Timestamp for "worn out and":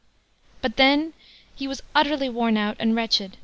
2.27-2.95